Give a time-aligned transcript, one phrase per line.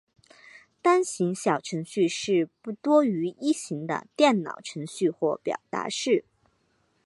[0.81, 6.25] 单行小程式是不多于一行的电脑程序或表达式。